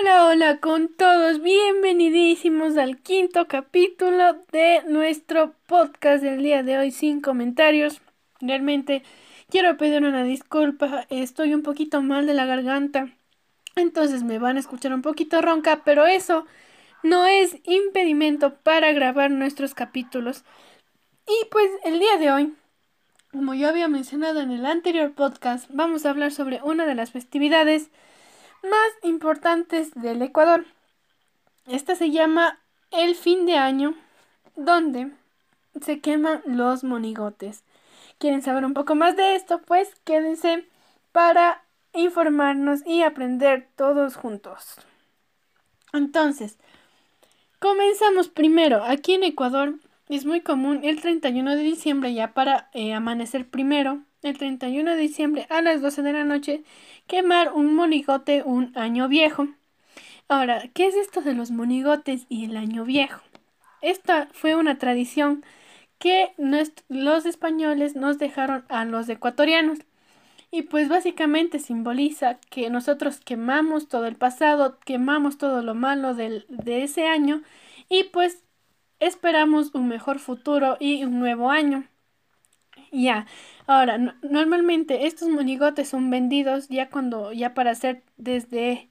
[0.00, 6.90] Hola, hola con todos, bienvenidísimos al quinto capítulo de nuestro podcast del día de hoy
[6.92, 8.00] sin comentarios.
[8.40, 9.02] Realmente
[9.48, 13.08] quiero pedir una disculpa, estoy un poquito mal de la garganta,
[13.74, 16.46] entonces me van a escuchar un poquito ronca, pero eso
[17.02, 20.44] no es impedimento para grabar nuestros capítulos.
[21.26, 22.54] Y pues el día de hoy,
[23.32, 27.10] como yo había mencionado en el anterior podcast, vamos a hablar sobre una de las
[27.10, 27.90] festividades
[28.68, 30.64] más importantes del Ecuador.
[31.66, 33.94] Esta se llama el fin de año,
[34.56, 35.10] donde
[35.80, 37.64] se queman los monigotes.
[38.18, 39.60] ¿Quieren saber un poco más de esto?
[39.62, 40.66] Pues quédense
[41.12, 41.62] para
[41.92, 44.76] informarnos y aprender todos juntos.
[45.92, 46.58] Entonces,
[47.58, 48.82] comenzamos primero.
[48.84, 49.74] Aquí en Ecuador
[50.08, 54.96] es muy común el 31 de diciembre ya para eh, amanecer primero el 31 de
[54.96, 56.62] diciembre a las 12 de la noche,
[57.06, 59.48] quemar un monigote un año viejo.
[60.28, 63.22] Ahora, ¿qué es esto de los monigotes y el año viejo?
[63.80, 65.44] Esta fue una tradición
[65.98, 66.32] que
[66.88, 69.78] los españoles nos dejaron a los ecuatorianos.
[70.50, 76.46] Y pues básicamente simboliza que nosotros quemamos todo el pasado, quemamos todo lo malo del,
[76.48, 77.42] de ese año
[77.90, 78.42] y pues
[78.98, 81.84] esperamos un mejor futuro y un nuevo año.
[82.90, 83.26] Ya,
[83.66, 88.88] ahora, normalmente estos monigotes son vendidos ya cuando, ya para hacer desde,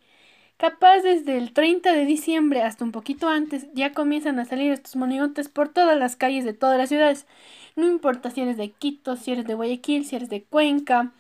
[0.57, 4.95] capaz desde el 30 de diciembre hasta un poquito antes, ya comienzan a salir estos
[4.97, 7.27] monigotes por todas las calles de todas las ciudades.
[7.75, 11.13] No importa si eres de Quito, si eres de Guayaquil, si eres de Cuenca,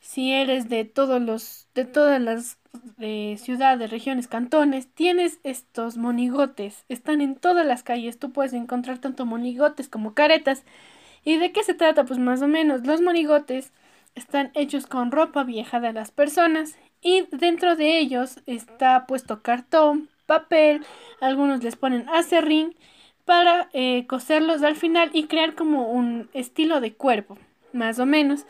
[0.00, 2.58] si eres de todos los, de todas las
[3.00, 8.98] eh, ciudades, regiones, cantones, tienes estos monigotes, están en todas las calles, tú puedes encontrar
[8.98, 10.64] tanto monigotes como caretas
[11.26, 12.04] ¿Y de qué se trata?
[12.04, 13.72] Pues más o menos, los monigotes
[14.14, 20.08] están hechos con ropa vieja de las personas y dentro de ellos está puesto cartón,
[20.26, 20.86] papel,
[21.20, 22.76] algunos les ponen acerrín
[23.24, 27.36] para eh, coserlos al final y crear como un estilo de cuerpo,
[27.72, 28.46] más o menos.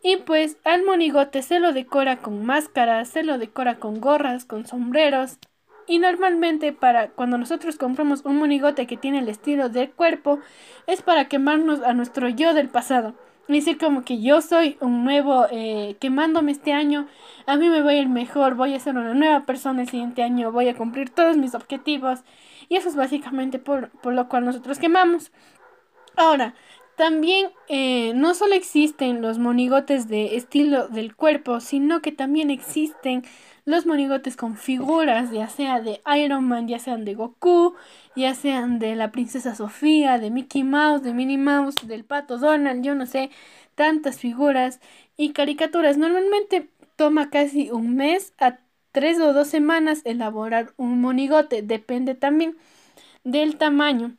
[0.00, 4.64] Y pues al monigote se lo decora con máscaras, se lo decora con gorras, con
[4.64, 5.38] sombreros
[5.86, 10.40] y normalmente para cuando nosotros compramos un monigote que tiene el estilo del cuerpo,
[10.86, 13.14] es para quemarnos a nuestro yo del pasado.
[13.48, 17.06] Es decir, como que yo soy un nuevo, eh, quemándome este año,
[17.46, 20.24] a mí me voy a ir mejor, voy a ser una nueva persona el siguiente
[20.24, 22.24] año, voy a cumplir todos mis objetivos.
[22.68, 25.30] Y eso es básicamente por, por lo cual nosotros quemamos.
[26.16, 26.54] Ahora,
[26.96, 33.22] también eh, no solo existen los monigotes de estilo del cuerpo, sino que también existen
[33.66, 37.74] los monigotes con figuras, ya sea de Iron Man, ya sean de Goku,
[38.14, 42.82] ya sean de la princesa Sofía, de Mickey Mouse, de Minnie Mouse, del pato Donald,
[42.82, 43.30] yo no sé,
[43.74, 44.80] tantas figuras
[45.16, 45.98] y caricaturas.
[45.98, 48.58] Normalmente toma casi un mes a
[48.92, 52.56] tres o dos semanas elaborar un monigote, depende también
[53.24, 54.16] del tamaño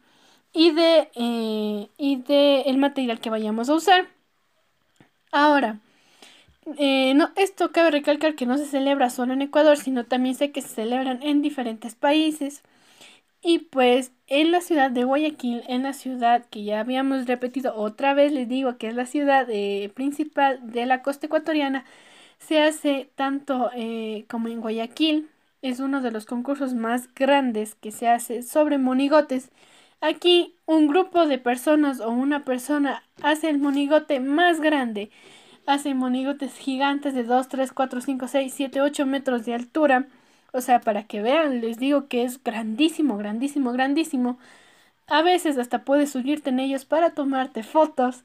[0.58, 4.08] y de, eh, y de el material que vayamos a usar.
[5.32, 5.80] Ahora,
[6.78, 10.52] eh, no, esto cabe recalcar que no se celebra solo en Ecuador, sino también sé
[10.52, 12.64] que se celebran en diferentes países.
[13.42, 18.14] Y pues en la ciudad de Guayaquil, en la ciudad que ya habíamos repetido otra
[18.14, 21.86] vez, les digo que es la ciudad eh, principal de la costa ecuatoriana,
[22.40, 23.72] se hace tanto
[24.30, 25.30] como en Guayaquil.
[25.62, 29.52] Es uno de los concursos más grandes que se hace sobre monigotes.
[30.02, 35.10] Aquí un grupo de personas o una persona hace el monigote más grande
[35.68, 40.08] hacen monigotes gigantes de 2, 3, 4, 5, 6, 7, 8 metros de altura.
[40.54, 44.40] O sea, para que vean, les digo que es grandísimo, grandísimo, grandísimo.
[45.08, 48.24] A veces hasta puedes subirte en ellos para tomarte fotos.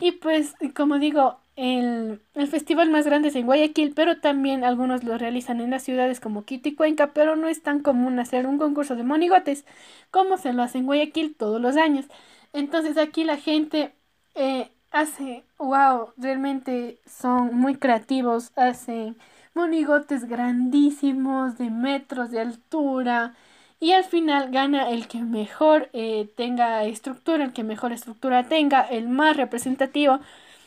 [0.00, 5.04] Y pues, como digo, el, el, festival más grande es en Guayaquil, pero también algunos
[5.04, 8.46] lo realizan en las ciudades como Quito y Cuenca, pero no es tan común hacer
[8.46, 9.64] un concurso de monigotes
[10.10, 12.06] como se lo hace en Guayaquil todos los años.
[12.52, 13.92] Entonces aquí la gente
[14.34, 19.16] eh, hace, wow, realmente son muy creativos, hacen
[19.54, 23.34] monigotes grandísimos de metros de altura
[23.80, 28.82] y al final gana el que mejor eh, tenga estructura, el que mejor estructura tenga,
[28.82, 30.20] el más representativo.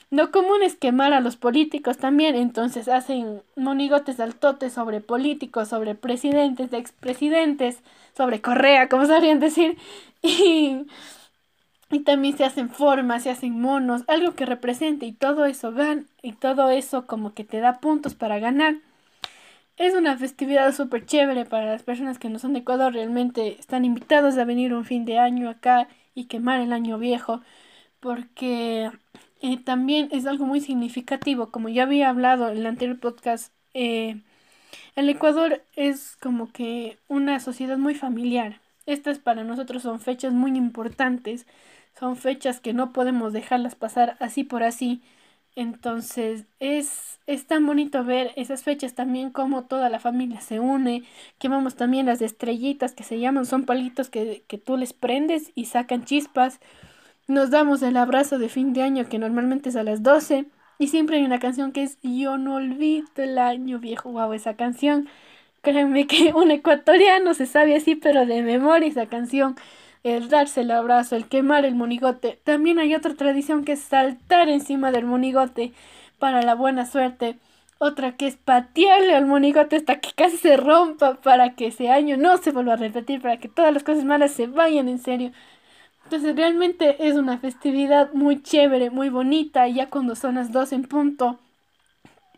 [0.10, 5.96] Lo común es quemar a los políticos también, entonces hacen monigotes altotes sobre políticos, sobre
[5.96, 7.80] presidentes, expresidentes,
[8.16, 9.78] sobre Correa, como sabrían decir.
[10.24, 10.88] Y
[11.90, 16.04] y también se hacen formas, se hacen monos, algo que represente y todo eso gana
[16.22, 18.76] y todo eso como que te da puntos para ganar.
[19.78, 23.86] Es una festividad súper chévere para las personas que no son de Ecuador, realmente están
[23.86, 27.42] invitados a venir un fin de año acá y quemar el año viejo,
[28.00, 28.92] porque
[29.42, 34.22] eh, también es algo muy significativo, como ya había hablado en el anterior podcast, eh,
[34.96, 38.62] El Ecuador es como que una sociedad muy familiar.
[38.86, 41.46] Estas para nosotros son fechas muy importantes,
[42.00, 45.02] son fechas que no podemos dejarlas pasar así por así.
[45.56, 51.04] Entonces es, es tan bonito ver esas fechas también como toda la familia se une,
[51.40, 55.66] quemamos también las estrellitas que se llaman, son palitos que, que tú les prendes y
[55.66, 56.60] sacan chispas.
[57.28, 60.46] Nos damos el abrazo de fin de año que normalmente es a las 12
[60.80, 64.56] y siempre hay una canción que es Yo no olvido el año viejo, wow, esa
[64.56, 65.10] canción.
[65.62, 69.56] Créanme que un ecuatoriano se sabe así, pero de memoria esa canción
[70.04, 72.40] el darse el abrazo, el quemar el monigote.
[72.46, 75.74] También hay otra tradición que es saltar encima del monigote
[76.20, 77.38] para la buena suerte.
[77.80, 82.18] Otra que es patearle al monigote hasta que casi se rompa para que ese año
[82.18, 85.32] no se vuelva a repetir, para que todas las cosas malas se vayan en serio.
[86.08, 89.68] Entonces realmente es una festividad muy chévere, muy bonita.
[89.68, 91.38] Y ya cuando son las dos en punto,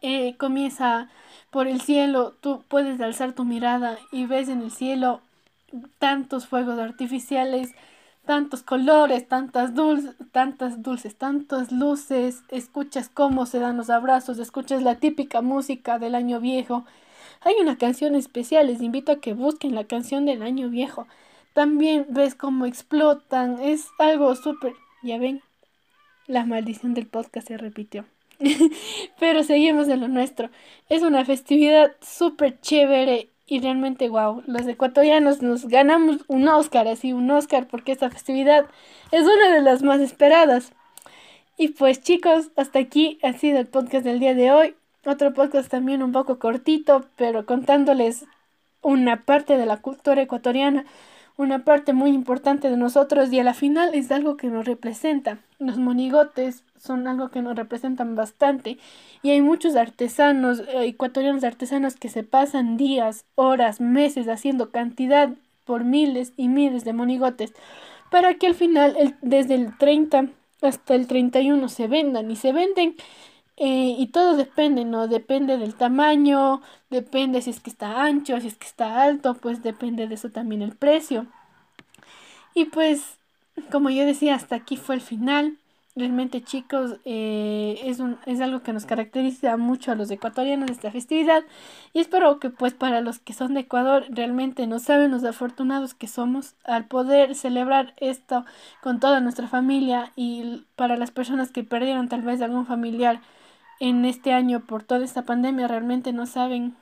[0.02, 1.08] eh, comienza
[1.52, 2.34] por el cielo.
[2.42, 5.22] Tú puedes alzar tu mirada y ves en el cielo
[6.00, 7.76] tantos fuegos artificiales,
[8.26, 14.82] tantos colores, tantas dulces, tantas dulces, tantas luces, escuchas cómo se dan los abrazos, escuchas
[14.82, 16.86] la típica música del año viejo.
[17.42, 21.06] Hay una canción especial, les invito a que busquen la canción del año viejo.
[21.60, 25.42] También ves cómo explotan, es algo súper, ya ven,
[26.26, 28.06] la maldición del podcast se repitió.
[29.20, 30.50] Pero seguimos en lo nuestro.
[30.88, 37.12] Es una festividad súper chévere y realmente, wow, los ecuatorianos nos ganamos un Oscar, así
[37.12, 38.66] un Oscar, porque esta festividad
[39.12, 40.72] es una de las más esperadas.
[41.58, 44.76] Y pues chicos, hasta aquí ha sido el podcast del día de hoy.
[45.06, 48.24] Otro podcast también un poco cortito, pero contándoles
[48.82, 50.86] una parte de la cultura ecuatoriana
[51.40, 55.38] una parte muy importante de nosotros y a la final es algo que nos representa.
[55.58, 58.78] Los monigotes son algo que nos representan bastante
[59.24, 65.30] y hay muchos artesanos, eh, ecuatorianos artesanos que se pasan días, horas, meses haciendo cantidad
[65.64, 67.54] por miles y miles de monigotes
[68.12, 70.28] para que al final el, desde el 30
[70.62, 72.98] hasta el 31 se vendan y se venden
[73.60, 75.10] eh, y todo depende, ¿no?
[75.10, 79.62] Depende del tamaño, depende si es que está ancho, si es que está alto, pues
[79.64, 81.28] depende de eso también el precio.
[82.54, 83.20] Y pues,
[83.72, 85.58] como yo decía, hasta aquí fue el final.
[85.96, 90.92] Realmente chicos, eh, es, un, es algo que nos caracteriza mucho a los ecuatorianos esta
[90.92, 91.44] festividad
[91.92, 95.96] y espero que pues para los que son de Ecuador realmente no saben los afortunados
[95.96, 98.46] que somos al poder celebrar esto
[98.82, 103.20] con toda nuestra familia y para las personas que perdieron tal vez algún familiar
[103.80, 106.76] en este año por toda esta pandemia realmente no saben,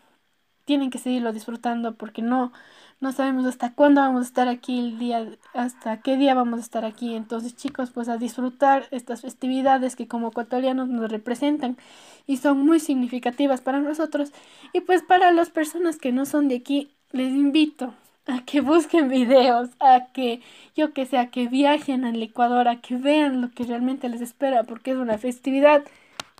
[0.65, 2.51] tienen que seguirlo disfrutando porque no,
[2.99, 6.63] no sabemos hasta cuándo vamos a estar aquí el día, hasta qué día vamos a
[6.63, 7.15] estar aquí.
[7.15, 11.77] Entonces chicos, pues a disfrutar estas festividades que como ecuatorianos nos representan
[12.25, 14.33] y son muy significativas para nosotros.
[14.73, 17.93] Y pues para las personas que no son de aquí, les invito
[18.25, 20.41] a que busquen videos, a que
[20.75, 24.21] yo que sé, a que viajen al Ecuador, a que vean lo que realmente les
[24.21, 25.83] espera, porque es una festividad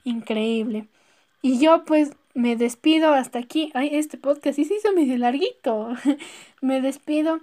[0.07, 0.88] increíble.
[1.42, 3.71] Y yo pues me despido hasta aquí.
[3.74, 5.89] Ay, este podcast sí se hizo medio larguito.
[6.62, 7.39] me despido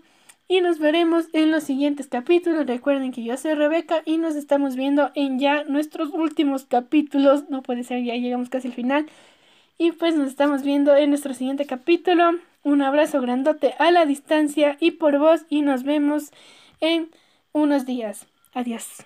[0.47, 2.67] y nos veremos en los siguientes capítulos.
[2.67, 7.49] Recuerden que yo soy Rebeca y nos estamos viendo en ya nuestros últimos capítulos.
[7.49, 9.07] No puede ser, ya llegamos casi al final.
[9.79, 12.33] Y pues nos estamos viendo en nuestro siguiente capítulo.
[12.63, 16.31] Un abrazo grandote a la distancia y por voz y nos vemos
[16.81, 17.11] en
[17.53, 18.27] unos días.
[18.53, 19.05] Adiós.